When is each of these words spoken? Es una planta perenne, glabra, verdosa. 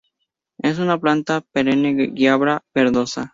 Es 0.63 0.79
una 0.79 0.97
planta 0.99 1.41
perenne, 1.51 1.93
glabra, 2.07 2.59
verdosa. 2.73 3.29